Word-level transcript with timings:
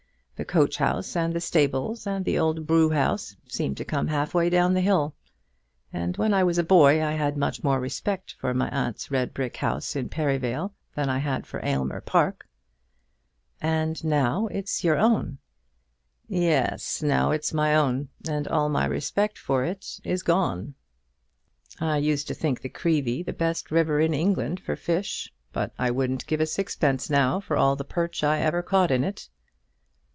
The 0.37 0.45
coach 0.45 0.77
house 0.77 1.15
and 1.15 1.35
the 1.35 1.39
stables, 1.39 2.07
and 2.07 2.25
the 2.25 2.39
old 2.39 2.65
brewhouse, 2.65 3.35
seem 3.47 3.75
to 3.75 3.85
come 3.85 4.07
half 4.07 4.33
way 4.33 4.49
down 4.49 4.73
the 4.73 4.81
hill. 4.81 5.13
And 5.93 6.17
when 6.17 6.33
I 6.33 6.43
was 6.43 6.57
a 6.57 6.63
boy 6.63 6.99
I 7.05 7.11
had 7.11 7.37
much 7.37 7.63
more 7.63 7.79
respect 7.79 8.33
for 8.39 8.51
my 8.51 8.67
aunt's 8.71 9.11
red 9.11 9.35
brick 9.35 9.57
house 9.57 9.95
in 9.95 10.09
Perivale 10.09 10.71
than 10.95 11.09
I 11.11 11.19
had 11.19 11.45
for 11.45 11.63
Aylmer 11.63 12.01
Park." 12.01 12.47
"And 13.61 14.03
now 14.03 14.47
it's 14.47 14.83
your 14.83 14.97
own." 14.97 15.37
"Yes; 16.27 17.03
now 17.03 17.29
it's 17.29 17.53
my 17.53 17.75
own, 17.75 18.09
and 18.27 18.47
all 18.47 18.67
my 18.67 18.85
respect 18.85 19.37
for 19.37 19.63
it 19.63 19.99
is 20.03 20.23
gone. 20.23 20.73
I 21.79 21.97
used 21.97 22.27
to 22.29 22.33
think 22.33 22.61
the 22.61 22.69
Creevy 22.69 23.21
the 23.21 23.31
best 23.31 23.69
river 23.69 23.99
in 23.99 24.15
England 24.15 24.59
for 24.59 24.75
fish; 24.75 25.31
but 25.53 25.71
I 25.77 25.91
wouldn't 25.91 26.25
give 26.25 26.41
a 26.41 26.47
sixpence 26.47 27.11
now 27.11 27.39
for 27.41 27.55
all 27.57 27.75
the 27.75 27.83
perch 27.85 28.23
I 28.23 28.39
ever 28.39 28.63
caught 28.63 28.89
in 28.89 29.03
it." 29.03 29.29